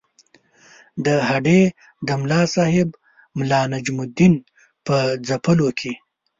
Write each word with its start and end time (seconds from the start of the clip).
د 1.05 1.07
هډې 1.29 1.61
د 2.07 2.09
ملاصاحب 2.21 2.89
ملا 3.37 3.61
نجم 3.73 3.97
الدین 4.05 4.33
په 4.85 4.95
ځپلو 5.27 5.67
کې. 5.79 5.91